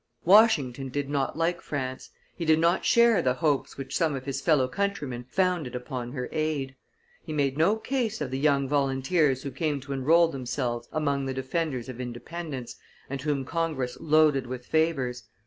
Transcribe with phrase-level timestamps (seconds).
[0.25, 4.41] Washington did not like France; he did not share the hopes which some of his
[4.41, 6.75] fellow countrymen founded upon her aid;
[7.23, 11.35] he made no case of the young volunteers who came to enroll themselves among the
[11.35, 12.77] defenders of independence,
[13.11, 15.25] and whom Congress loaded with favors.